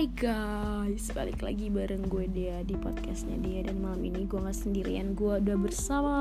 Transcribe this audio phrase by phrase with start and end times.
[0.00, 4.56] Hai guys, balik lagi bareng gue dia di podcastnya dia dan malam ini gue nggak
[4.56, 6.16] sendirian, gue udah bersama.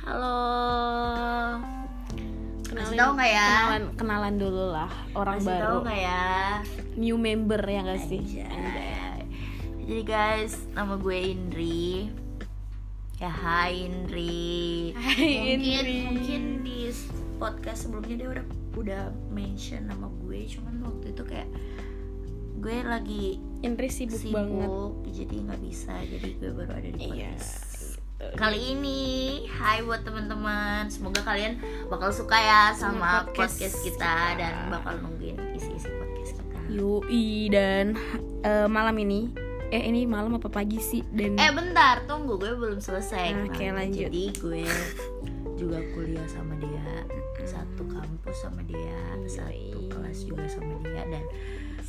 [0.00, 0.40] Halo.
[2.64, 3.50] Kenalin, Kasih tahu nggak ya?
[3.52, 6.24] Kenalan, kenalan dulu lah orang Masih baru, tahu nggak ya?
[6.96, 8.24] new member ya gak sih?
[8.24, 9.20] Anjay.
[9.84, 12.08] Jadi guys, nama gue Indri.
[13.20, 14.96] Ya hai Indri.
[14.96, 15.96] Hai, mungkin, Indri.
[16.08, 16.88] Mungkin di
[17.36, 18.44] podcast sebelumnya dia udah
[18.80, 21.48] udah mention nama gue, cuman waktu itu kayak
[22.66, 24.68] gue lagi Indri sibuk, sibuk, banget.
[25.14, 25.94] jadi nggak bisa.
[26.02, 27.30] Jadi gue baru ada di Iya.
[27.30, 27.50] podcast.
[28.34, 29.00] Kali ini,
[29.48, 30.90] hai buat teman-teman.
[30.90, 34.34] Semoga kalian bakal suka ya sama Sama podcast, podcast kita, kita.
[34.36, 36.58] dan bakal nungguin isi-isi podcast kita.
[36.68, 37.94] Yoi dan
[38.42, 39.30] eh, malam ini,
[39.68, 41.06] eh ini malam apa pagi sih?
[41.06, 43.30] Dan Eh bentar, tunggu gue belum selesai.
[43.30, 43.78] Nah, Oke, Kenapa?
[43.78, 44.10] lanjut.
[44.10, 44.62] Jadi gue
[45.54, 46.86] juga kuliah sama dia,
[47.42, 51.22] satu kampus sama dia, satu kelas juga sama dia dan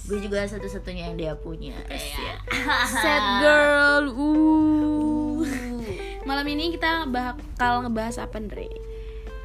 [0.05, 1.73] gue juga satu-satunya yang dia punya.
[1.89, 2.35] Ya.
[3.01, 4.05] sad girl.
[4.13, 5.41] Uh.
[6.29, 8.69] Malam ini kita bakal ngebahas apa, Andre?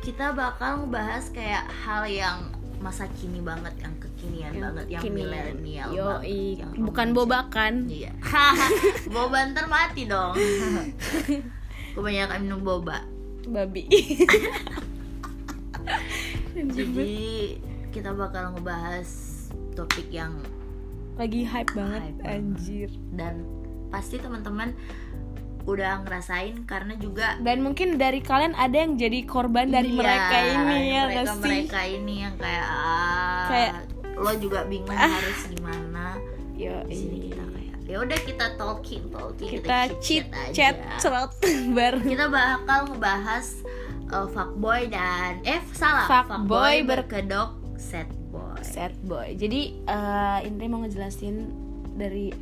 [0.02, 2.38] Kita bakal ngebahas kayak hal yang
[2.82, 7.74] masa kini banget, yang kekinian banget, yang milenial Yoi, banget, yang bukan bobakan.
[7.86, 8.10] Iya.
[9.06, 10.34] boba ntar mati dong.
[11.94, 13.06] Kebanyakan minum boba.
[13.46, 13.86] Babi.
[16.74, 17.14] Jadi
[17.94, 19.31] kita bakal ngebahas
[19.72, 20.36] topik yang
[21.14, 22.32] Lagi hype banget, Hype banget.
[22.34, 22.88] anjir.
[23.12, 23.34] dan
[23.88, 24.72] pasti teman-teman
[25.62, 30.36] udah ngerasain karena juga Dan mungkin dari kalian ada yang jadi korban dari Iya, mereka
[30.40, 31.38] ini ya mereka sih?
[31.38, 33.72] mereka ini yang kayak ah, Kayak,
[34.14, 35.06] lo juga bingung ah.
[35.06, 36.06] harus gimana
[36.52, 41.30] Yo, di sini kita kayak ya udah kita talking talking kita cheat chit-chat chat cerot
[41.76, 42.06] bareng.
[42.06, 43.46] kita bakal ngebahas
[44.08, 49.36] uh, fuckboy dan eh salah Fuckboy ber- berkedok sad boy Sad boy.
[49.36, 51.52] Jadi eh Indri mau ngejelasin
[51.92, 52.32] dari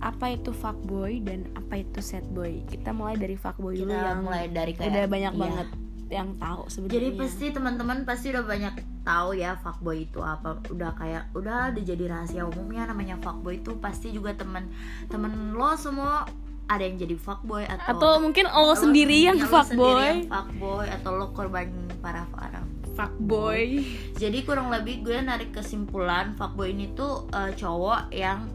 [0.00, 2.64] apa itu fuckboy dan apa itu sad boy.
[2.68, 5.40] Kita mulai dari fuckboy dulu kita yang mulai dari kayak udah banyak iya.
[5.40, 5.68] banget
[6.10, 6.96] yang tahu sebenarnya.
[6.96, 8.74] Jadi pasti teman-teman pasti udah banyak
[9.04, 10.58] tahu ya fuckboy itu apa.
[10.72, 16.24] Udah kayak udah udah jadi rahasia umumnya namanya fuckboy itu pasti juga teman-teman lo semua
[16.70, 20.00] ada yang jadi fuckboy atau atau mungkin lo sendiri yang ya, sendiri fuckboy.
[20.00, 21.68] yang fuckboy atau lo korban
[21.98, 22.62] para para
[22.94, 23.86] Fuckboy.
[24.18, 28.50] Jadi kurang lebih gue narik kesimpulan fuckboy ini tuh eh, cowok yang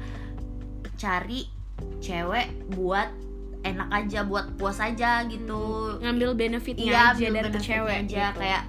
[0.96, 1.48] cari
[2.00, 3.10] cewek buat
[3.66, 8.26] enak aja buat puas aja gitu Ngambil benefitnya iya aja dari tuh benefitnya cewek aja
[8.32, 8.40] gitu.
[8.40, 8.64] kayak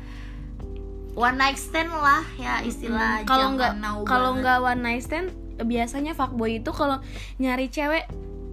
[1.16, 3.72] one night stand lah ya istilah Hmm, kalau jangan nggak
[4.08, 5.28] kalau nggak one night stand
[5.60, 7.00] biasanya fuckboy itu kalau
[7.36, 8.04] nyari cewek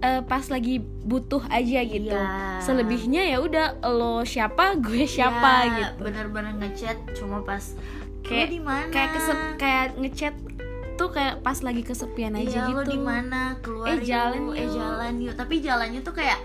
[0.04, 2.12] eh, pas lagi butuh aja gitu.
[2.12, 2.60] Iya.
[2.60, 6.00] selebihnya ya udah lo siapa gue siapa Iya, gitu.
[6.02, 7.72] bener-bener ngechat cuma pas
[8.20, 8.90] Kayak- kayak di mana?
[8.90, 10.34] kayak kesep kayak ngechat
[10.94, 12.92] tuh kayak pas lagi kesepian aja iya, lo gitu.
[12.92, 13.56] di mana?
[13.58, 14.72] Keluar Eh, yuk, jalan eh yuk.
[14.74, 15.12] jalan.
[15.18, 15.34] yuk.
[15.34, 16.38] Tapi jalannya tuh kayak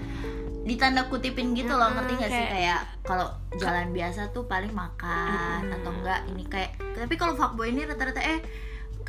[0.62, 2.36] ditanda kutipin gitu loh ngerti gak sih?
[2.36, 5.76] kayak- kayak kalau jalan biasa tuh paling makan Mm-mm.
[5.76, 8.40] atau enggak ini kayak tapi kalau fuckboy ini rata-rata eh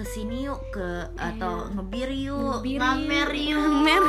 [0.00, 3.60] ke sini yuk ke atau ngebir yuk Ngebir ngamer yuk.
[3.60, 4.04] Ngamer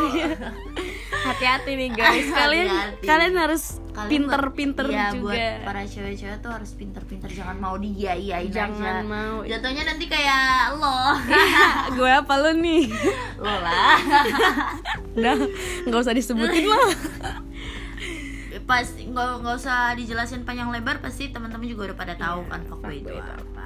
[1.28, 2.32] hati-hati nih guys.
[2.40, 3.04] Kalian Hati-hati.
[3.12, 3.64] kalian harus
[4.08, 5.36] pinter-pinter iya, juga.
[5.36, 7.28] buat para cewek-cewek tuh harus pinter-pinter.
[7.28, 9.44] Jangan mau dia iyain jangan aja mau.
[9.44, 11.20] Jatuhnya nanti kayak lo.
[12.00, 12.88] Gue apa lo nih?
[13.36, 14.00] Lo lah.
[15.20, 15.36] Udah
[15.92, 16.80] nggak usah disebutin lo
[18.72, 22.62] pasti nggak nggak usah dijelasin panjang lebar pasti teman-teman juga udah pada tahu Iya, kan
[22.72, 23.61] fuckboy itu apa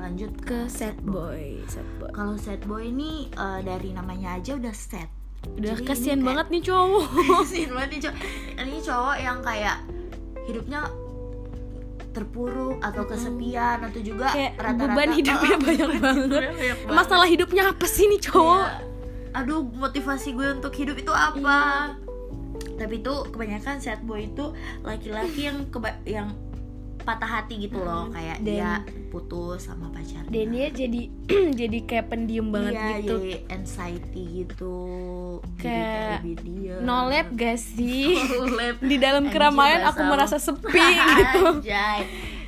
[0.00, 1.60] lanjut ke sad boy.
[1.66, 2.08] sad boy.
[2.10, 5.08] Kalau sad boy ini eh, dari namanya aja udah sad.
[5.50, 7.04] Udah Jadi kasihan banget nih cowok.
[7.38, 8.18] Kasihan banget nih cowok.
[8.58, 9.76] Ini cowok yang kayak
[10.42, 10.80] hidupnya
[12.10, 16.18] terpuruk atau kesepian atau juga kayak rata-rata beban hidupnya Oh, banyak banget.
[16.18, 16.92] hidupnya banyak banget.
[16.92, 18.64] masalah hidupnya apa sih nih cowok?
[18.64, 18.88] Iya.
[19.30, 21.94] aduh motivasi gue untuk hidup itu apa?
[22.74, 24.50] Tapi itu kebanyakan sad boy itu
[24.82, 26.34] laki-laki yang keba- yang
[27.02, 28.70] patah hati gitu loh Hmm, kayak dan- dia
[29.08, 30.26] putus sama pacarnya.
[30.26, 31.00] dan dia jadi
[31.60, 33.14] jadi kayak pendiam banget Iya, gitu.
[33.16, 34.76] jadi anxiety gitu.
[35.56, 36.80] Kayak diam.
[36.80, 38.16] no lab gak sih?
[38.30, 38.76] No lab.
[38.78, 40.80] di dalam keramaian aku merasa sepi
[41.18, 41.58] gitu.
[41.58, 42.00] Anjay.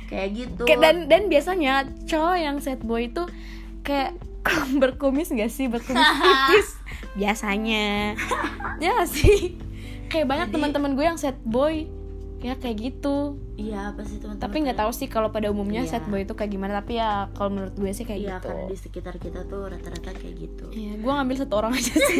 [0.05, 0.63] kayak gitu.
[0.63, 1.73] Kayak- dan dan biasanya
[2.03, 3.23] cowok yang sad boy itu
[3.81, 4.13] kayak
[4.81, 5.65] berkumis gak sih?
[5.65, 6.67] Berkumis tipis.
[7.13, 8.17] Biasanya.
[8.77, 9.55] Ya sih?
[10.05, 11.89] Kayak banyak teman-teman gue yang sad boy
[12.43, 13.39] ya kayak gitu.
[13.55, 15.95] Iya pasti teman-teman tapi nggak tahu sih kalau pada umumnya Iya.
[15.95, 16.83] sad boy itu kayak gimana.
[16.83, 18.51] Tapi ya kalau menurut gue sih kayak iya gitu.
[18.51, 20.65] karena di sekitar kita tuh rata-rata kayak gitu.
[20.69, 22.19] Iya, gue ngambil satu orang aja sih.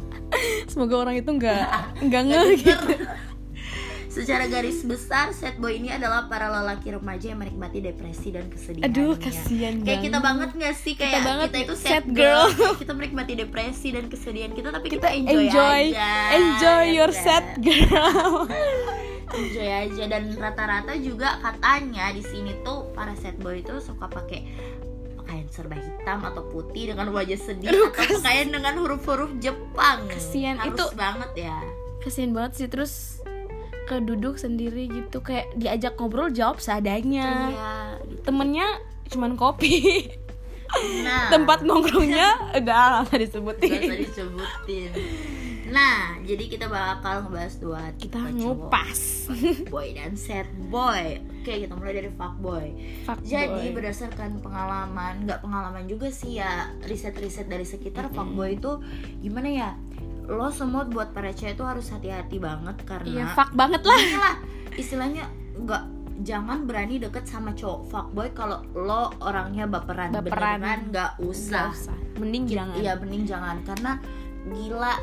[0.72, 1.62] Semoga orang itu nggak
[2.08, 2.88] nggak nge gitu.
[4.08, 8.86] secara garis besar sad boy ini adalah para lelaki remaja yang menikmati depresi dan kesedihan
[8.86, 10.48] aduh kasihan kayak kita banget.
[10.54, 10.94] gak sih?
[10.94, 12.74] Kayak kita, banget itu sad, sad girl, girl.
[12.82, 15.82] kita menikmati depresi dan kesedihan kita tapi kita kita, enjoy, enjoy.
[15.90, 16.10] aja.
[16.30, 17.22] Enjoy ya your kan?
[17.26, 18.46] sad girl
[19.36, 20.04] enjoy aja.
[20.06, 24.46] Dan rata-rata juga katanya di sini tuh para sad boy itu suka pakai
[25.16, 30.04] pakaian serba hitam atau putih dengan wajah sedih Aduh, atau kas- pakaian dengan huruf-huruf Jepang.
[30.06, 31.56] Kasian, Harus itu- banget ya.
[31.98, 32.66] kasihan banget sih.
[32.66, 32.92] Terus
[33.84, 37.48] keduduk sendiri gitu kayak diajak ngobrol jawab seadanya.
[37.48, 37.72] Iya
[38.02, 38.22] gitu.
[38.22, 38.68] temennya
[39.06, 40.08] cuman kopi.
[41.00, 41.28] Nah.
[41.32, 42.28] Tempat nongkrongnya
[42.58, 42.60] udah
[43.02, 43.80] nggak Gak disebutin.
[43.82, 44.90] Usah disebutin
[45.72, 49.32] Nah, jadi kita bakal ngebahas dua kita ngupas
[49.72, 51.20] boy dan sad boy.
[51.40, 52.66] Oke, kita mulai dari fuckboy.
[53.08, 53.28] Fuckboy.
[53.28, 58.80] Jadi berdasarkan pengalaman, nggak pengalaman juga sih ya riset-riset dari sekitar fuckboy itu
[59.24, 59.70] gimana ya?
[60.24, 64.36] Lo semua buat para cewek itu harus hati-hati banget iya karena fuck banget lah inilah
[64.80, 65.24] istilahnya
[65.60, 65.84] nggak
[66.24, 70.62] jangan berani deket sama cowok fuckboy kalau lo orangnya baperan Baperan.
[70.62, 73.92] beneran nggak usah Nggak usah mending jangan Iya mending jangan karena
[74.48, 74.94] gila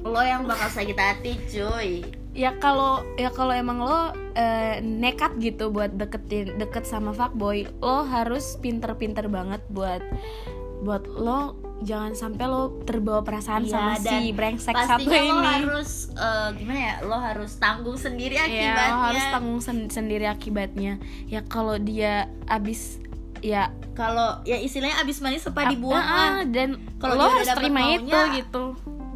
[0.00, 2.04] lo yang bakal sakit hati cuy.
[2.30, 4.00] ya kalau ya kalau emang lo
[4.32, 9.98] eh, nekat gitu buat deketin deket sama fuckboy lo harus pinter-pinter banget buat
[10.78, 15.50] buat lo jangan sampai lo terbawa perasaan Iya, sama si brengsek satu Pastinya lo ini
[15.56, 16.94] harus eh, gimana ya?
[17.02, 18.86] Lo harus tanggung sendiri Iya, akibatnya.
[18.88, 20.92] lo harus tanggung sen- sendiri akibatnya
[21.26, 23.02] ya kalau dia abis
[23.40, 26.46] ya Kalau ya istilahnya abis manis apa ap- dibuang ah, lah.
[26.46, 28.64] dan Kalau lo harus terima maunya, itu gitu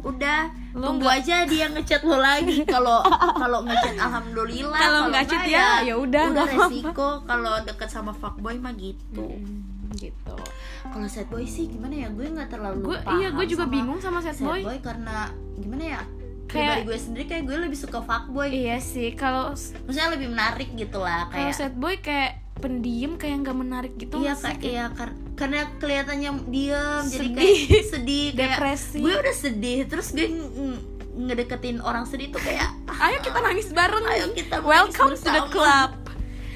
[0.03, 2.65] Udah Lo tunggu nggak- aja dia ngechat lo lagi.
[2.73, 4.73] Kalau kalau ngechat alhamdulillah.
[4.75, 6.65] Kalau nggak chat ya, ya udah, Udah apa-apa.
[6.67, 9.21] resiko kalau deket sama fuckboy mah gitu.
[9.23, 9.61] Mm,
[9.93, 10.37] gitu
[10.83, 12.07] Kalau sad boy sih gimana ya?
[12.09, 14.77] Gue nggak terlalu gue paham iya gue juga sama bingung sama sad sad boy boy
[14.79, 16.01] karena gimana ya?
[16.45, 20.99] Kayak- gue sendiri kayak gue lebih suka fuckboy iya sih kalau maksudnya lebih menarik gitu
[20.99, 25.17] lah kalau kayak sad boy kayak pendiam kayak nggak menarik gitu iya kayak iya kar-
[25.43, 27.35] karena kelihatannya diam jadi Sedih.
[27.67, 28.25] kayak sedih.
[28.31, 28.97] kayak Depresi.
[28.97, 30.81] gue udah sedih terus gue ng-
[31.21, 32.71] ngedeketin orang sedih tuh kayak
[33.03, 34.05] ayo kita nangis bareng.
[34.07, 35.91] Ayo kita welcome to the club.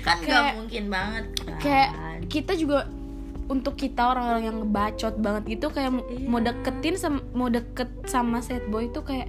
[0.02, 1.60] Kan Kayak- mungkin banget kan.
[1.60, 1.90] kayak
[2.26, 2.88] kita juga
[3.46, 6.24] untuk kita orang-orang yang ngebacot banget gitu kayak Iya.
[6.26, 9.28] mau deketin sama mau deket sama sad boy itu kayak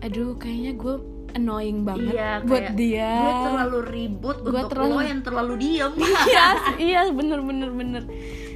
[0.00, 0.94] aduh kayaknya gue
[1.32, 3.12] annoying banget Iya, buat kayak dia.
[3.16, 5.92] gue terlalu ribut Gue untuk terlalu- lo yang terlalu diem.
[6.30, 6.46] Iya
[6.78, 8.02] iya bener bener bener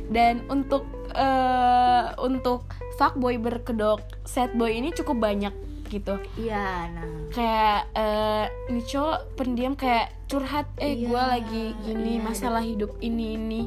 [0.08, 2.68] dan untuk eh untuk
[3.00, 5.54] fuckboy berkedok sad boy ini cukup banyak
[5.88, 6.20] gitu.
[6.36, 7.08] Iya nah.
[7.32, 12.92] Kayak eh ini cowok pendiam kayak curhat eh Iya, gue lagi gini iya, masalah hidup
[13.00, 13.62] ini ini.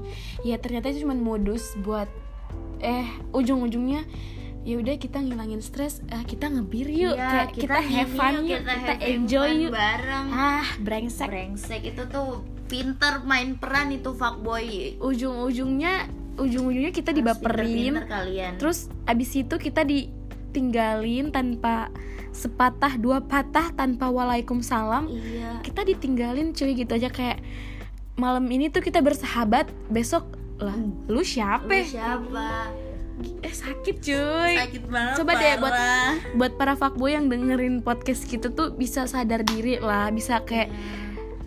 [0.45, 2.05] Ya ternyata itu cuma modus buat
[2.81, 4.05] eh ujung-ujungnya
[4.61, 8.35] ya udah kita ngilangin stres eh, kita ngebir yuk Iya, kayak kita, have gini fun
[8.45, 9.71] yuk, kita, have enjoy yuk.
[9.73, 10.27] bareng.
[10.29, 11.29] Ah brengsek.
[11.29, 15.01] Brengsek itu tuh pinter main peran itu fuckboy.
[15.01, 17.93] Ujung-ujungnya ujung-ujungnya kita Harus dibaperin.
[18.03, 18.53] kalian.
[18.57, 21.93] Terus abis itu kita ditinggalin tanpa
[22.31, 25.07] sepatah dua patah tanpa waalaikumsalam.
[25.07, 25.49] Iya.
[25.61, 27.07] Kita ditinggalin cuy gitu aja.
[27.07, 27.39] Kayak
[28.15, 30.27] malam ini tuh kita bersahabat besok
[30.57, 30.75] lah
[31.07, 31.67] lu siapa?
[31.67, 32.47] Lu siapa?
[33.39, 34.53] Eh sakit cuy.
[34.57, 35.77] Sakit banget Coba deh buat-
[36.35, 40.73] buat para fuckboy yang dengerin podcast gitu tuh bisa sadar diri lah bisa kayak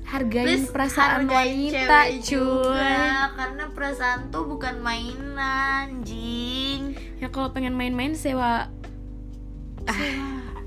[0.04, 2.36] hargain Please perasaan hargain wanita cewek cuy.
[2.36, 8.68] juga, karena perasaan tuh bukan mainan jing ya kalau pengen main-main sewa.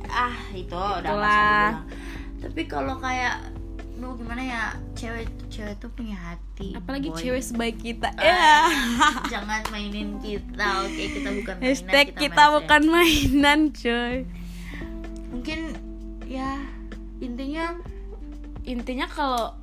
[0.07, 0.33] Ah.
[0.55, 1.69] Itu udah nggak usah Itulah.
[1.69, 1.85] dibilang.
[2.37, 3.35] tapi kalau kayak
[3.97, 7.17] lu gimana ya cewek cewek tuh punya hati apalagi boy.
[7.17, 8.13] cewek sebaik kita.
[8.13, 8.57] Ah, ya.
[9.37, 11.03] jangan mainin kita oke?
[11.17, 14.15] Kita bukan mainan hashtag kita, main bukan mainan cuy.
[15.33, 15.59] Mungkin
[16.29, 16.61] ya
[17.17, 17.73] intinya
[18.67, 19.55] intinya kalau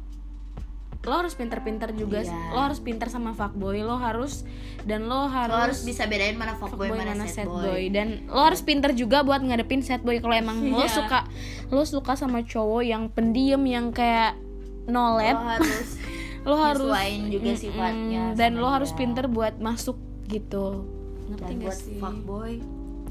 [1.04, 2.32] lo harus pinter-pinter juga Iya.
[2.50, 4.48] lo harus pinter sama fuckboy lo harus
[4.82, 7.84] dan lo harus, lo harus bisa bedain mana fuckboy fuckboy mana, mana sad boy, boy.
[7.88, 10.16] Dan lo harus pinter juga buat ngadepin sad boy.
[10.18, 10.88] Kalau emang lo Iya.
[10.90, 11.28] suka
[11.68, 14.40] lo suka sama cowok yang pendiam yang kayak
[14.86, 16.00] no lo harus
[16.48, 16.88] lo harus
[17.26, 17.60] juga Mm-mm.
[17.60, 20.88] sifatnya dan lo harus pinter buat masuk gitu.
[21.26, 21.96] Ngerti dan gak buat sih?
[22.00, 22.52] fuckboy.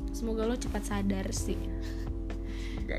[0.09, 1.57] Semoga lo cepat sadar sih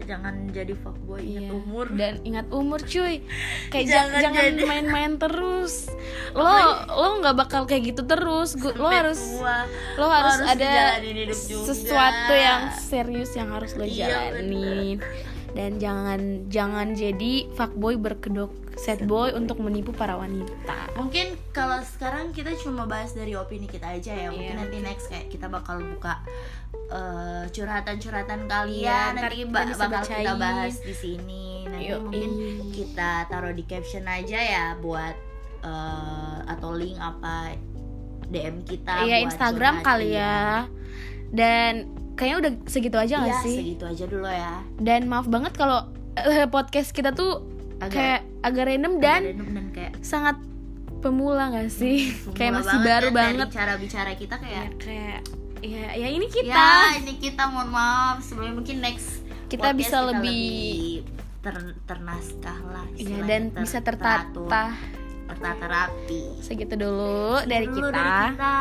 [0.05, 1.53] jangan jadi fuckboy ingat Iya.
[1.55, 1.87] umur.
[1.91, 3.21] Dan ingat umur cuy.
[3.69, 5.75] Kayak Jangan jangan main-main terus.
[6.37, 6.45] Lo
[6.87, 8.55] lo nggak bakal kayak gitu terus.
[8.55, 9.69] Gu- lo harus tua.
[9.95, 10.99] lo harus, harus ada
[11.63, 14.99] sesuatu yang serius yang harus lo Iya, jalanin.
[15.53, 20.91] dan jangan jangan jadi fuckboy berkedok sad boy untuk menipu para wanita.
[20.95, 24.29] Mungkin kalau sekarang kita cuma bahas dari opini kita aja ya.
[24.29, 24.61] Mungkin Iya.
[24.61, 26.19] nanti next kayak kita bakal buka
[26.87, 30.39] eh, curhatan-curhatan Iya, kalian ntar nanti kita ba- bisa bakal kita bacain.
[30.39, 31.99] bahas di sini nanti Yoi.
[31.99, 32.31] mungkin
[32.71, 35.17] kita taruh di caption aja ya buat
[35.61, 37.57] eh, atau link apa
[38.27, 40.21] DM kita Iya buat Instagram kali iya.
[40.21, 40.45] ya
[41.31, 41.73] Dan
[42.15, 43.57] kayaknya udah segitu aja gak Iya, sih?
[43.59, 47.43] segitu aja dulu ya Dan maaf banget kalau eh, podcast kita tuh
[47.77, 50.37] Agak- kayak agak random Agak dan random dan kayak sangat
[51.05, 52.09] pemula gak sih?
[52.25, 53.37] pemula kayak masih banget baru dan banget.
[53.43, 55.19] dari cara bicara kita Ya, kayak kayak
[55.61, 56.67] ya ya ini kita.
[56.89, 61.05] ya ini kita mohon maaf sebelumnya mungkin next Kita bisa lebih-
[61.39, 64.73] ter- ternaskah lah Iya dan ter- bisa teratur, tertata.
[65.27, 67.93] tertata rapi Segitu dulu dari Dulu kita.
[67.95, 68.55] dari kita.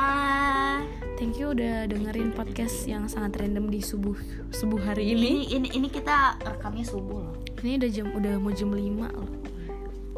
[1.14, 4.16] Thank you udah dengerin podcast yang sangat random di subuh
[4.50, 5.24] subuh hari ini.
[5.48, 9.30] ini ini ini kita rekamnya subuh loh Ini udah jam udah mau jam 5 loh.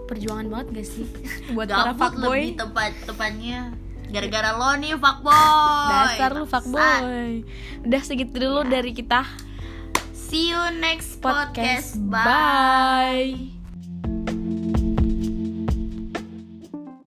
[0.05, 1.05] Perjuangan banget gak sih
[1.55, 2.39] buat para gabut fuckboy?
[2.43, 3.59] lebih tepat tepatnya
[4.05, 6.51] gara-gara lo nih fuckboy Dasar Bangsat.
[6.51, 7.31] fuckboy.
[7.83, 9.25] Udah segitu dulu dari kita
[10.13, 11.97] see you next podcast.
[11.97, 12.25] podcast, bye
[13.35, 13.54] Bye.